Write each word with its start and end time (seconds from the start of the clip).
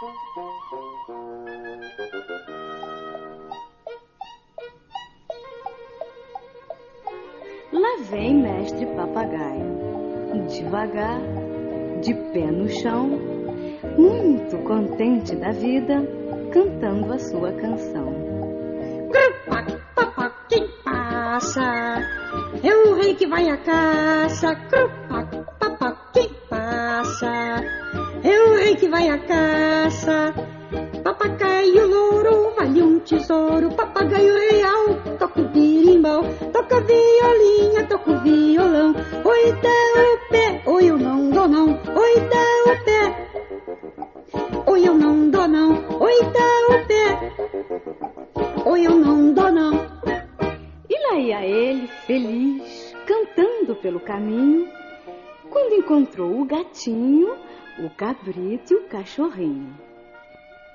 Lá 0.00 0.08
vem 8.08 8.34
mestre 8.42 8.86
papagaio, 8.86 10.46
devagar, 10.48 11.20
de 12.00 12.14
pé 12.14 12.46
no 12.46 12.66
chão, 12.70 13.10
muito 13.98 14.56
contente 14.64 15.36
da 15.36 15.50
vida, 15.50 16.02
cantando 16.50 17.12
a 17.12 17.18
sua 17.18 17.52
canção. 17.52 18.14
quem 20.48 20.66
passa? 20.82 21.60
É 22.64 22.74
o 22.74 22.94
rei 22.94 23.14
que 23.16 23.26
vai 23.26 23.50
à 23.50 23.58
caça. 23.58 24.56
quem 26.14 26.30
passa? 26.48 27.79
Rei 28.60 28.76
que 28.76 28.88
vai 28.90 29.08
à 29.08 29.16
caça. 29.16 30.34
Papagaio 31.02 31.88
louro 31.88 32.52
vale 32.54 32.82
um 32.82 33.00
tesouro. 33.00 33.70
Papagaio 33.70 34.34
real 34.34 35.16
toca 35.18 35.40
o 35.40 35.48
birimbau, 35.48 36.22
toca 36.52 36.78
violinha, 36.82 37.86
toca 37.88 38.10
o 38.10 38.18
violão. 38.20 38.94
Oi, 39.24 39.52
dá 39.62 39.80
o 40.12 40.30
pé, 40.30 40.62
oi, 40.66 40.90
eu 40.90 40.98
não 40.98 41.30
dou 41.30 41.48
não. 41.48 41.68
Oi, 41.70 42.20
dá 42.28 42.44
o 42.66 42.84
pé, 42.84 43.00
oi, 44.66 44.88
eu 44.88 44.94
não 44.94 45.30
dou 45.30 45.48
não. 45.48 45.70
Oi, 45.98 46.20
dá 46.24 46.50
o 46.68 46.86
pé, 46.86 47.32
oi, 48.66 48.86
eu 48.86 48.94
não 48.94 49.32
dou 49.32 49.50
não. 49.50 49.72
E 50.86 51.08
lá 51.08 51.18
ia 51.18 51.46
ele, 51.46 51.88
feliz, 52.06 52.94
cantando 53.06 53.74
pelo 53.76 54.00
caminho, 54.00 54.68
quando 55.48 55.76
encontrou 55.76 56.42
o 56.42 56.44
gatinho, 56.44 57.34
o 57.84 57.90
cabrito 57.90 58.74
e 58.74 58.76
o 58.76 58.88
cachorrinho. 58.88 59.74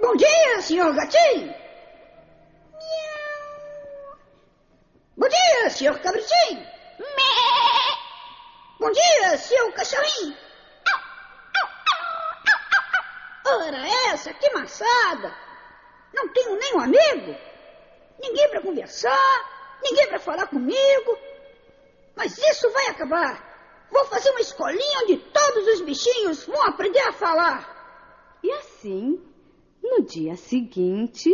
Bom 0.00 0.14
dia, 0.16 0.60
senhor 0.60 0.94
gatinho. 0.94 1.52
Miau. 2.72 4.18
Bom 5.16 5.28
dia, 5.28 5.70
senhor 5.70 5.98
cabritinho. 5.98 6.60
Mé. 6.98 7.92
Bom 8.78 8.90
dia, 8.92 9.36
seu 9.36 9.72
cachorrinho. 9.72 10.36
Ora 13.46 13.88
essa, 14.12 14.32
que 14.34 14.50
maçada. 14.50 15.36
Não 16.14 16.28
tenho 16.32 16.56
nem 16.56 16.74
um 16.74 16.80
amigo. 16.80 17.36
Ninguém 18.20 18.48
para 18.50 18.62
conversar, 18.62 19.80
ninguém 19.82 20.08
para 20.08 20.20
falar 20.20 20.46
comigo. 20.46 21.18
Mas 22.14 22.38
isso 22.38 22.70
vai 22.70 22.86
acabar. 22.88 23.51
Vou 23.92 24.06
fazer 24.06 24.30
uma 24.30 24.40
escolinha 24.40 25.00
onde 25.02 25.18
todos 25.18 25.68
os 25.74 25.80
bichinhos 25.82 26.44
vão 26.46 26.62
aprender 26.66 27.00
a 27.00 27.12
falar. 27.12 28.40
E 28.42 28.50
assim, 28.50 29.20
no 29.82 30.02
dia 30.02 30.34
seguinte. 30.34 31.30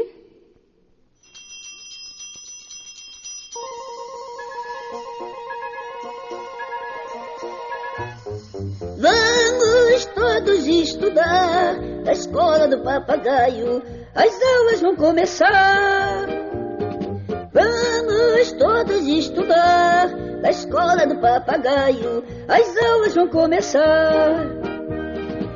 Vamos 8.98 10.04
todos 10.06 10.66
estudar 10.66 11.80
na 12.04 12.12
escola 12.12 12.66
do 12.66 12.82
papagaio. 12.82 13.82
As 14.14 14.42
aulas 14.42 14.80
vão 14.80 14.96
começar. 14.96 16.26
Vamos 17.52 18.52
todos 18.52 19.06
estudar 19.06 19.97
na 20.40 20.50
escola 20.50 21.06
do 21.06 21.16
papagaio. 21.20 22.24
As 22.48 22.76
aulas 22.76 23.14
vão 23.14 23.28
começar. 23.28 24.68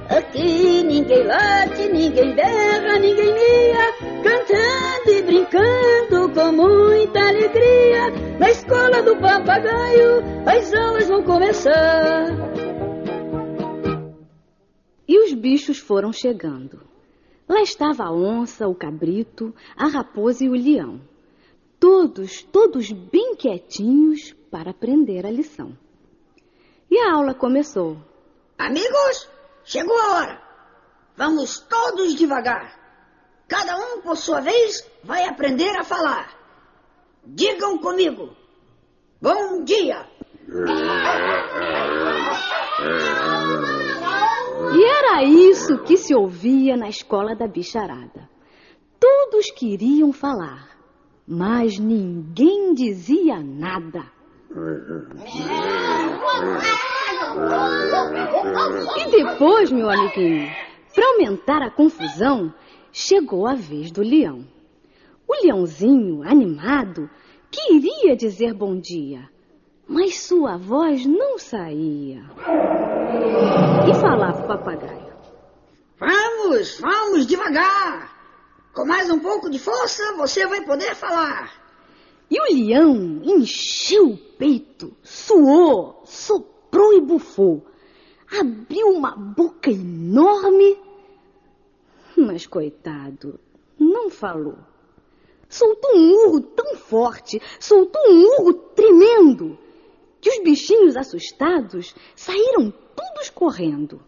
Aqui 0.09 0.83
ninguém 0.83 1.25
late, 1.25 1.89
ninguém 1.89 2.35
berra, 2.35 2.99
ninguém 2.99 3.33
mia, 3.33 3.93
cantando 4.23 5.11
e 5.11 5.23
brincando 5.23 6.35
com 6.35 6.53
muita 6.53 7.21
alegria. 7.21 8.11
Na 8.39 8.51
escola 8.51 9.03
do 9.03 9.17
papagaio, 9.17 10.23
as 10.47 10.75
aulas 10.75 11.09
vão 11.09 11.23
começar. 11.23 12.27
E 15.09 15.19
os 15.25 15.33
bichos 15.35 15.79
foram 15.79 16.13
chegando. 16.13 16.81
Lá 17.49 17.61
estava 17.63 18.05
a 18.05 18.13
onça, 18.13 18.69
o 18.69 18.75
cabrito, 18.75 19.55
a 19.77 19.87
raposa 19.87 20.45
e 20.45 20.49
o 20.49 20.53
leão. 20.53 21.01
Todos, 21.83 22.45
todos 22.45 22.93
bem 22.93 23.35
quietinhos 23.35 24.33
para 24.53 24.71
aprender 24.71 25.27
a 25.27 25.31
lição. 25.33 25.77
E 26.89 26.97
a 26.97 27.13
aula 27.13 27.35
começou. 27.35 27.97
Amigos, 28.57 29.29
chegou 29.65 29.99
a 29.99 30.13
hora. 30.13 30.43
Vamos 31.17 31.59
todos 31.59 32.15
devagar. 32.15 32.79
Cada 33.49 33.77
um, 33.77 34.01
por 34.01 34.17
sua 34.17 34.41
vez, 34.41 34.89
vai 35.03 35.25
aprender 35.25 35.77
a 35.77 35.83
falar. 35.83 36.33
Digam 37.27 37.77
comigo. 37.79 38.31
Bom 39.21 39.65
dia. 39.65 40.09
E 44.73 44.85
era 44.85 45.25
isso 45.25 45.83
que 45.83 45.97
se 45.97 46.15
ouvia 46.15 46.77
na 46.77 46.89
escola 46.89 47.35
da 47.35 47.49
bicharada. 47.49 48.31
Todos 49.01 49.51
queriam 49.51 50.13
falar, 50.13 50.73
mas 51.27 51.79
ninguém 51.79 52.75
dizia 52.75 53.41
nada. 53.41 54.05
E 58.97 59.11
depois, 59.11 59.71
meu 59.71 59.89
amiguinho, 59.89 60.51
para 60.95 61.07
aumentar 61.07 61.63
a 61.63 61.71
confusão, 61.71 62.53
chegou 62.93 63.47
a 63.47 63.55
vez 63.55 63.91
do 63.91 64.03
leão. 64.03 64.45
O 65.27 65.47
leãozinho, 65.47 66.23
animado, 66.23 67.09
queria 67.51 68.15
dizer 68.15 68.53
bom 68.53 68.79
dia, 68.79 69.29
mas 69.89 70.19
sua 70.19 70.59
voz 70.59 71.07
não 71.07 71.39
saía. 71.39 72.23
E 73.89 73.95
falava 73.95 74.45
o 74.45 74.49
papagaio. 74.49 75.13
Vamos, 75.99 76.81
vamos 76.81 77.27
devagar. 77.27 78.22
Com 78.75 78.87
mais 78.87 79.11
um 79.11 79.19
pouco 79.19 79.51
de 79.51 79.59
força, 79.59 80.15
você 80.17 80.47
vai 80.47 80.65
poder 80.65 80.95
falar. 80.95 81.53
E 82.31 82.41
o 82.41 82.45
leão 82.45 83.21
encheu 83.23 84.13
o 84.13 84.17
peito, 84.17 84.97
suou, 85.03 86.01
soprou 86.07 86.95
e 86.95 87.01
bufou. 87.03 87.67
Abriu 88.41 88.89
uma 88.89 89.15
boca 89.15 89.71
enorme, 89.71 90.79
mas 92.17 92.47
coitado, 92.47 93.39
não 93.79 94.09
falou. 94.09 94.57
Soltou 95.51 95.95
um 95.95 96.11
urro 96.25 96.41
tão 96.41 96.75
forte, 96.77 97.43
soltou 97.61 98.01
um 98.09 98.25
urro 98.39 98.55
tremendo, 98.55 99.59
que 100.19 100.31
os 100.31 100.43
bichinhos 100.43 100.97
assustados 100.97 101.95
saíram 102.17 102.73
todos 102.97 103.29
correndo. 103.29 104.01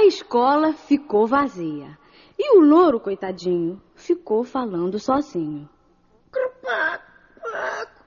A 0.00 0.06
escola 0.06 0.72
ficou 0.72 1.26
vazia 1.26 1.98
e 2.38 2.56
o 2.56 2.60
louro, 2.60 2.98
coitadinho, 2.98 3.82
ficou 3.94 4.42
falando 4.42 4.98
sozinho. 4.98 5.68
Crupaco, 6.32 7.04
paco, 7.42 8.04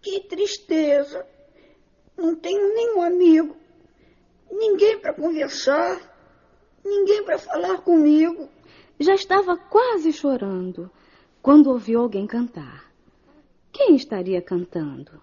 que 0.00 0.20
tristeza. 0.20 1.26
Não 2.16 2.34
tenho 2.34 2.74
nenhum 2.74 3.02
amigo, 3.02 3.54
ninguém 4.50 4.98
para 4.98 5.12
conversar, 5.12 6.00
ninguém 6.82 7.22
para 7.22 7.36
falar 7.38 7.82
comigo. 7.82 8.48
Já 8.98 9.14
estava 9.14 9.58
quase 9.58 10.14
chorando 10.14 10.90
quando 11.42 11.66
ouviu 11.66 12.00
alguém 12.00 12.26
cantar. 12.26 12.90
Quem 13.70 13.94
estaria 13.94 14.40
cantando? 14.40 15.20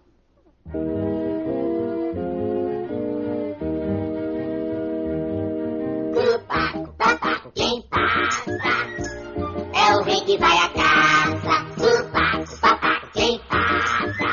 Que 10.27 10.37
vai 10.39 10.57
à 10.57 10.67
caça. 10.67 11.65
Cupaco, 11.77 12.59
papaco, 12.59 13.07
quem 13.13 13.39
passa? 13.47 14.27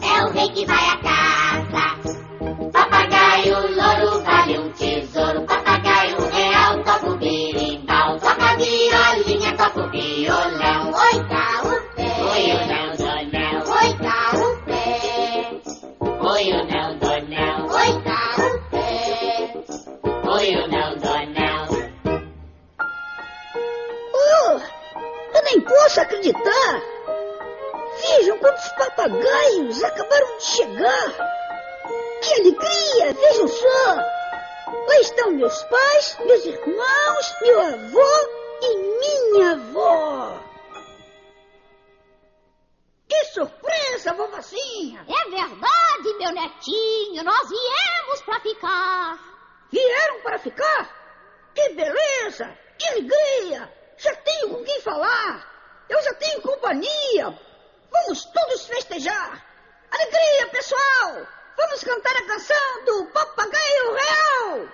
É 0.00 0.24
o 0.24 0.32
rei 0.32 0.48
que 0.48 0.64
vai 0.64 0.88
à 0.88 0.96
caça. 0.96 1.84
Papagaio, 2.72 3.54
louro, 3.76 4.24
vale 4.24 4.58
um 4.60 4.70
tesouro. 4.70 5.42
Papagaio 5.42 6.16
real, 6.30 6.82
toca 6.84 7.10
o 7.10 7.18
berimbau. 7.18 8.18
Toca 8.18 8.44
a 8.46 8.56
violinha, 8.56 9.52
toca 9.58 9.80
o 9.84 9.90
violão. 9.90 10.92
Oi, 10.94 11.24
tá 11.28 11.62
o 11.64 11.94
pé. 11.96 12.10
Oi, 12.32 12.42
eu 12.50 12.66
não 12.72 12.96
dou 12.96 13.20
não. 13.34 13.56
Oi, 13.76 13.90
tá 14.04 14.18
o 14.40 14.56
pé. 14.64 14.80
Oi, 16.30 16.44
eu 16.50 16.66
não 16.66 16.98
dou 16.98 17.20
não. 17.28 17.56
Oi, 17.76 17.90
tá 18.04 18.20
o 18.38 18.48
pé. 18.70 19.52
Oi, 20.30 20.46
eu 20.54 20.66
não 20.68 20.83
posso 25.94 26.94
Vejam 28.00 28.38
quantos 28.38 28.68
papagaios 28.72 29.84
acabaram 29.84 30.36
de 30.38 30.44
chegar. 30.44 31.10
Que 32.20 32.34
alegria! 32.34 33.14
Vejam 33.14 33.48
só! 33.48 33.94
Lá 34.88 35.00
estão 35.00 35.30
meus 35.30 35.62
pais, 35.64 36.18
meus 36.26 36.44
irmãos, 36.44 37.34
meu 37.40 37.60
avô 37.60 38.28
e 38.62 38.76
minha 38.76 39.52
avó. 39.52 40.40
Que 43.08 43.24
surpresa, 43.26 44.14
vovozinha! 44.14 45.06
É 45.08 45.30
verdade, 45.30 46.18
meu 46.18 46.32
netinho, 46.32 47.22
nós 47.22 47.48
viemos 47.48 48.22
pra 48.24 48.40
ficar. 48.40 49.18
Vieram 49.70 50.20
para 50.22 50.38
ficar? 50.38 51.50
Que 51.54 51.68
beleza! 51.74 52.58
Que 52.78 52.88
alegria! 52.88 53.72
Já 53.96 54.14
tenho 54.16 54.50
com 54.50 54.64
quem 54.64 54.80
falar! 54.80 55.53
Eu 55.88 56.02
já 56.02 56.14
tenho 56.14 56.42
companhia! 56.42 57.38
Vamos 57.90 58.24
todos 58.26 58.66
festejar! 58.66 59.44
Alegria, 59.90 60.48
pessoal! 60.50 61.26
Vamos 61.56 61.84
cantar 61.84 62.16
a 62.16 62.26
canção 62.26 62.84
do 62.84 63.06
Papagaio 63.06 63.94
Real! 63.94 64.68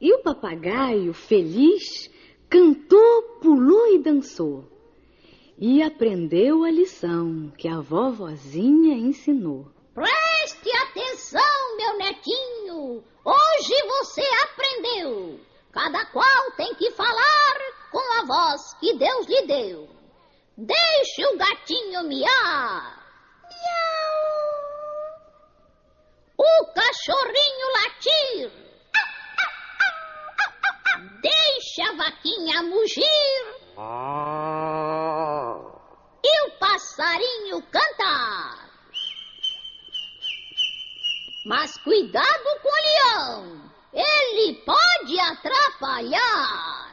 E 0.00 0.14
o 0.14 0.22
papagaio, 0.22 1.12
feliz, 1.12 2.10
cantou, 2.48 3.22
pulou 3.42 3.94
e 3.94 3.98
dançou. 3.98 4.64
E 5.58 5.82
aprendeu 5.82 6.64
a 6.64 6.70
lição 6.70 7.52
que 7.58 7.68
a 7.68 7.80
vovozinha 7.80 8.94
ensinou. 8.94 9.66
Preste 9.92 10.70
atenção, 10.74 11.76
meu 11.76 11.98
netinho. 11.98 13.04
Hoje 13.22 13.74
você 13.88 14.22
aprendeu. 14.44 15.38
Cada 15.70 16.06
qual 16.06 16.50
tem 16.56 16.74
que 16.76 16.90
falar 16.92 17.54
com 17.92 18.22
a 18.22 18.24
voz 18.24 18.72
que 18.80 18.94
Deus 18.94 19.26
lhe 19.26 19.42
deu. 19.42 19.86
Deixe 20.56 21.26
o 21.26 21.36
gatinho 21.36 22.04
miar. 22.04 23.04
Miau. 23.42 24.28
O 26.38 26.66
cachorrinho 27.08 27.66
latir. 27.72 28.52
Deixe 31.22 31.82
a 31.82 31.92
vaquinha 31.96 32.62
mugir. 32.64 33.44
E 36.24 36.46
o 36.46 36.50
passarinho 36.58 37.62
cantar. 37.70 38.68
Mas 41.46 41.78
cuidado 41.78 42.60
com 42.62 42.68
o 42.68 42.82
leão, 42.82 43.70
ele 43.94 44.54
pode 44.66 45.18
atrapalhar. 45.20 46.88